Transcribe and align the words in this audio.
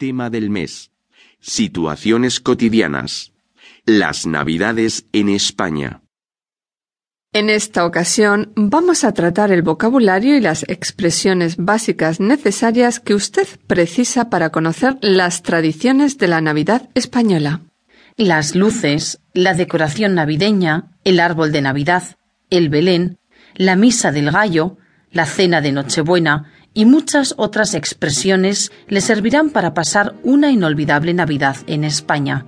Tema 0.00 0.30
del 0.30 0.48
mes. 0.48 0.92
Situaciones 1.40 2.40
cotidianas. 2.40 3.32
Las 3.84 4.24
Navidades 4.24 5.04
en 5.12 5.28
España. 5.28 6.00
En 7.34 7.50
esta 7.50 7.84
ocasión 7.84 8.50
vamos 8.56 9.04
a 9.04 9.12
tratar 9.12 9.52
el 9.52 9.60
vocabulario 9.60 10.38
y 10.38 10.40
las 10.40 10.62
expresiones 10.70 11.58
básicas 11.58 12.18
necesarias 12.18 12.98
que 12.98 13.14
usted 13.14 13.46
precisa 13.66 14.30
para 14.30 14.48
conocer 14.48 14.96
las 15.02 15.42
tradiciones 15.42 16.16
de 16.16 16.28
la 16.28 16.40
Navidad 16.40 16.88
española. 16.94 17.60
Las 18.16 18.54
luces, 18.54 19.20
la 19.34 19.52
decoración 19.52 20.14
navideña, 20.14 20.96
el 21.04 21.20
árbol 21.20 21.52
de 21.52 21.60
Navidad, 21.60 22.16
el 22.48 22.70
Belén, 22.70 23.18
la 23.54 23.76
misa 23.76 24.12
del 24.12 24.30
gallo, 24.30 24.78
la 25.12 25.26
cena 25.26 25.60
de 25.60 25.72
Nochebuena 25.72 26.50
y 26.74 26.84
muchas 26.84 27.34
otras 27.36 27.74
expresiones 27.74 28.72
le 28.88 29.00
servirán 29.00 29.50
para 29.50 29.74
pasar 29.74 30.14
una 30.22 30.50
inolvidable 30.50 31.14
Navidad 31.14 31.56
en 31.66 31.84
España. 31.84 32.46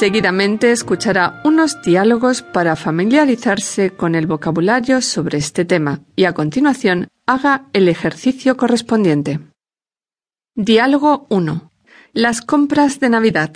Seguidamente 0.00 0.72
escuchará 0.72 1.42
unos 1.44 1.82
diálogos 1.82 2.40
para 2.40 2.74
familiarizarse 2.74 3.90
con 3.90 4.14
el 4.14 4.26
vocabulario 4.26 5.02
sobre 5.02 5.36
este 5.36 5.66
tema 5.66 6.00
y 6.16 6.24
a 6.24 6.32
continuación 6.32 7.08
haga 7.26 7.66
el 7.74 7.86
ejercicio 7.86 8.56
correspondiente. 8.56 9.40
Diálogo 10.54 11.26
1. 11.28 11.70
Las 12.14 12.40
compras 12.40 12.98
de 12.98 13.10
Navidad. 13.10 13.52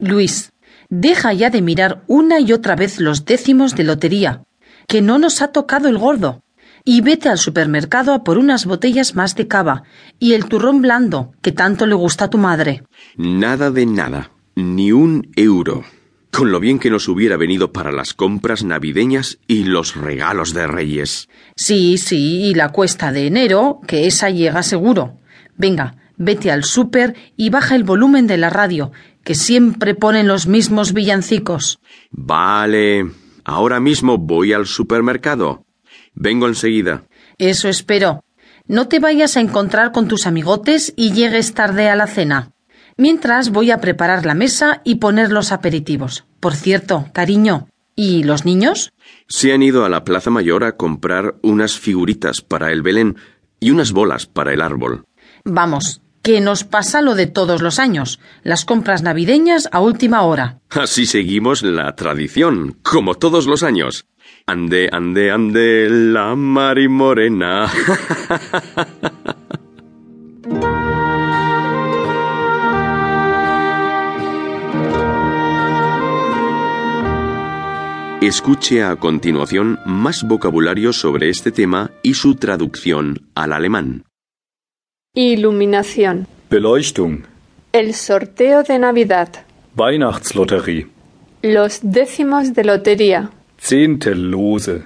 Luis, 0.00 0.52
deja 0.88 1.32
ya 1.32 1.50
de 1.50 1.60
mirar 1.60 2.04
una 2.06 2.38
y 2.38 2.52
otra 2.52 2.76
vez 2.76 3.00
los 3.00 3.24
décimos 3.24 3.74
de 3.74 3.82
lotería, 3.82 4.44
que 4.86 5.02
no 5.02 5.18
nos 5.18 5.42
ha 5.42 5.48
tocado 5.48 5.88
el 5.88 5.98
gordo. 5.98 6.42
Y 6.84 7.00
vete 7.00 7.28
al 7.28 7.38
supermercado 7.38 8.14
a 8.14 8.22
por 8.22 8.38
unas 8.38 8.64
botellas 8.64 9.16
más 9.16 9.34
de 9.34 9.48
cava 9.48 9.82
y 10.20 10.34
el 10.34 10.46
turrón 10.46 10.80
blando, 10.80 11.32
que 11.42 11.50
tanto 11.50 11.84
le 11.86 11.94
gusta 11.94 12.26
a 12.26 12.30
tu 12.30 12.38
madre. 12.38 12.84
Nada 13.16 13.72
de 13.72 13.86
nada. 13.86 14.30
Ni 14.54 14.92
un 14.92 15.32
euro. 15.34 15.82
Con 16.30 16.52
lo 16.52 16.60
bien 16.60 16.78
que 16.78 16.90
nos 16.90 17.08
hubiera 17.08 17.36
venido 17.36 17.72
para 17.72 17.90
las 17.90 18.14
compras 18.14 18.62
navideñas 18.62 19.38
y 19.48 19.64
los 19.64 19.96
regalos 19.96 20.54
de 20.54 20.68
Reyes. 20.68 21.28
Sí, 21.56 21.98
sí, 21.98 22.44
y 22.44 22.54
la 22.54 22.70
cuesta 22.70 23.10
de 23.10 23.26
enero, 23.26 23.80
que 23.86 24.06
esa 24.06 24.30
llega 24.30 24.62
seguro. 24.62 25.18
Venga, 25.56 25.96
vete 26.16 26.52
al 26.52 26.64
súper 26.64 27.16
y 27.36 27.50
baja 27.50 27.74
el 27.74 27.84
volumen 27.84 28.26
de 28.26 28.36
la 28.36 28.50
radio, 28.50 28.92
que 29.28 29.34
siempre 29.34 29.94
ponen 29.94 30.26
los 30.26 30.46
mismos 30.46 30.94
villancicos. 30.94 31.80
Vale. 32.10 33.10
Ahora 33.44 33.78
mismo 33.78 34.16
voy 34.16 34.54
al 34.54 34.64
supermercado. 34.64 35.66
Vengo 36.14 36.46
enseguida. 36.46 37.04
Eso 37.36 37.68
espero. 37.68 38.24
No 38.66 38.88
te 38.88 39.00
vayas 39.00 39.36
a 39.36 39.40
encontrar 39.40 39.92
con 39.92 40.08
tus 40.08 40.26
amigotes 40.26 40.94
y 40.96 41.12
llegues 41.12 41.52
tarde 41.52 41.90
a 41.90 41.94
la 41.94 42.06
cena. 42.06 42.52
Mientras 42.96 43.50
voy 43.50 43.70
a 43.70 43.82
preparar 43.82 44.24
la 44.24 44.32
mesa 44.32 44.80
y 44.82 44.94
poner 44.94 45.30
los 45.30 45.52
aperitivos. 45.52 46.24
Por 46.40 46.54
cierto, 46.54 47.10
cariño, 47.12 47.68
¿y 47.94 48.22
los 48.22 48.46
niños? 48.46 48.94
Se 49.26 49.52
han 49.52 49.62
ido 49.62 49.84
a 49.84 49.90
la 49.90 50.04
Plaza 50.04 50.30
Mayor 50.30 50.64
a 50.64 50.78
comprar 50.78 51.34
unas 51.42 51.78
figuritas 51.78 52.40
para 52.40 52.72
el 52.72 52.80
Belén 52.80 53.18
y 53.60 53.72
unas 53.72 53.92
bolas 53.92 54.24
para 54.24 54.54
el 54.54 54.62
árbol. 54.62 55.04
Vamos, 55.44 56.00
que 56.22 56.40
nos 56.40 56.64
pasa 56.64 57.02
lo 57.02 57.14
de 57.14 57.26
todos 57.26 57.62
los 57.62 57.78
años, 57.78 58.20
las 58.42 58.64
compras 58.64 59.02
navideñas 59.02 59.68
a 59.72 59.80
última 59.80 60.22
hora. 60.22 60.60
Así 60.70 61.06
seguimos 61.06 61.62
la 61.62 61.94
tradición, 61.96 62.76
como 62.82 63.14
todos 63.14 63.46
los 63.46 63.62
años. 63.62 64.06
Ande, 64.46 64.88
ande, 64.92 65.30
ande, 65.30 65.88
la 65.90 66.34
mari 66.34 66.88
morena. 66.88 67.70
Escuche 78.20 78.82
a 78.82 78.96
continuación 78.96 79.78
más 79.86 80.24
vocabulario 80.24 80.92
sobre 80.92 81.30
este 81.30 81.52
tema 81.52 81.92
y 82.02 82.14
su 82.14 82.34
traducción 82.34 83.28
al 83.36 83.52
alemán. 83.52 84.07
Iluminación. 85.32 86.26
Beleuchtung, 86.50 87.24
El 87.72 87.94
sorteo 87.94 88.62
de 88.62 88.78
Navidad. 88.78 89.28
Weihnachtslotterie, 89.76 90.86
Los 91.42 91.80
décimos 91.82 92.52
de 92.54 92.64
lotería. 92.64 93.30
Zehntellose, 93.60 94.82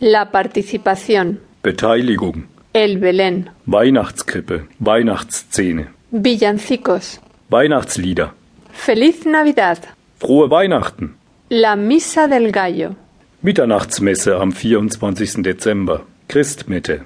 La 0.00 0.30
participación. 0.30 1.40
Beteiligung, 1.62 2.44
El 2.72 2.98
Belén. 2.98 3.50
Weihnachtskrippe, 3.66 4.66
Weihnachtsszene, 4.80 5.88
Villancicos. 6.12 7.20
Weihnachtslieder, 7.50 8.30
Feliz 8.72 9.26
Navidad. 9.26 9.78
Frohe 10.18 10.48
Weihnachten, 10.48 11.16
La 11.50 11.76
misa 11.76 12.26
del 12.28 12.50
gallo. 12.52 12.94
Mitternachtsmesse 13.42 14.28
am 14.40 14.50
24. 14.50 15.42
Dezember, 15.42 16.00
Christmitte, 16.28 17.02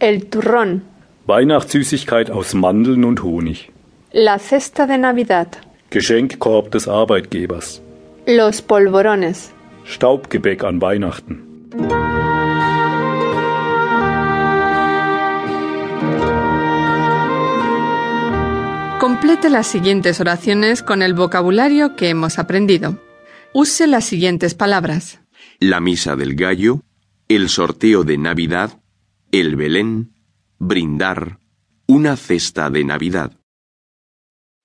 El 0.00 0.26
turrón. 0.26 0.82
Weihnachtssüßigkeit 1.26 2.30
aus 2.32 2.52
Mandeln 2.52 3.04
und 3.04 3.22
Honig, 3.22 3.70
La 4.12 4.38
cesta 4.38 4.86
de 4.86 4.98
Navidad. 4.98 5.60
Geschenkkorb 5.90 6.72
des 6.72 6.88
Arbeitgebers, 6.88 7.80
Los 8.26 8.60
polvorones. 8.60 9.52
Staubgebäck 9.84 10.64
an 10.64 10.80
Weihnachten. 10.80 11.70
Complete 18.98 19.48
las 19.48 19.68
siguientes 19.68 20.20
oraciones 20.20 20.82
con 20.82 21.02
el 21.02 21.14
vocabulario 21.14 21.94
que 21.94 22.08
hemos 22.08 22.40
aprendido. 22.40 22.98
Use 23.52 23.86
las 23.86 24.04
siguientes 24.04 24.54
palabras. 24.54 25.20
La 25.60 25.80
misa 25.80 26.16
del 26.16 26.34
gallo, 26.34 26.80
el 27.28 27.48
sorteo 27.48 28.02
de 28.02 28.18
Navidad, 28.18 28.80
el 29.30 29.54
Belén, 29.56 30.12
brindar, 30.62 31.40
una 31.88 32.16
cesta 32.16 32.70
de 32.70 32.84
Navidad. 32.84 33.36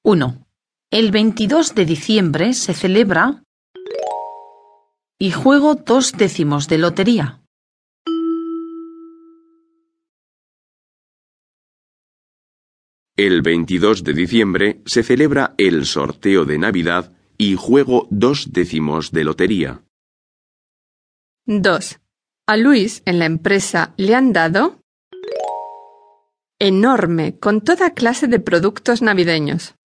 1. 0.03 0.47
El 0.91 1.09
22 1.11 1.73
de 1.73 1.85
diciembre 1.85 2.53
se 2.53 2.75
celebra 2.75 3.43
y 5.17 5.31
juego 5.31 5.73
dos 5.73 6.11
décimos 6.13 6.67
de 6.67 6.77
lotería. 6.77 7.41
El 13.15 13.41
22 13.41 14.03
de 14.03 14.13
diciembre 14.13 14.81
se 14.85 15.01
celebra 15.01 15.55
el 15.57 15.87
sorteo 15.87 16.45
de 16.45 16.59
Navidad 16.59 17.11
y 17.39 17.55
juego 17.55 18.07
dos 18.11 18.53
décimos 18.53 19.11
de 19.11 19.23
lotería. 19.23 19.83
2. 21.47 21.99
A 22.45 22.55
Luis 22.55 23.01
en 23.05 23.17
la 23.17 23.25
empresa 23.25 23.95
le 23.97 24.13
han 24.13 24.31
dado 24.31 24.79
enorme 26.59 27.37
con 27.39 27.61
toda 27.61 27.93
clase 27.93 28.27
de 28.27 28.39
productos 28.39 29.01
navideños. 29.01 29.75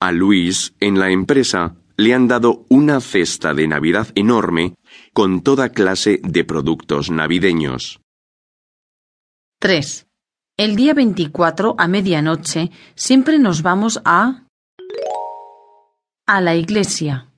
A 0.00 0.10
Luis, 0.10 0.74
en 0.80 0.98
la 0.98 1.10
empresa, 1.10 1.76
le 1.96 2.14
han 2.14 2.26
dado 2.26 2.66
una 2.68 3.00
cesta 3.00 3.54
de 3.54 3.68
Navidad 3.68 4.08
enorme 4.14 4.74
con 5.12 5.42
toda 5.42 5.68
clase 5.68 6.20
de 6.24 6.44
productos 6.44 7.10
navideños. 7.10 8.00
3. 9.60 10.08
El 10.56 10.76
día 10.76 10.94
24 10.94 11.76
a 11.78 11.88
medianoche 11.88 12.70
siempre 12.94 13.38
nos 13.38 13.62
vamos 13.62 14.00
a 14.04 14.46
a 16.26 16.40
la 16.40 16.56
iglesia. 16.56 17.31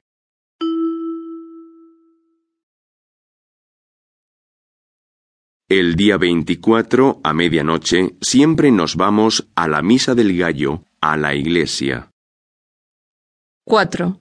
El 5.70 5.94
día 5.94 6.18
24, 6.18 7.22
a 7.24 7.32
medianoche, 7.32 8.16
siempre 8.20 8.70
nos 8.70 8.96
vamos 8.96 9.48
a 9.54 9.66
la 9.66 9.80
misa 9.80 10.14
del 10.14 10.36
gallo, 10.36 10.84
a 11.00 11.16
la 11.16 11.34
iglesia. 11.34 12.10
4. 13.64 14.20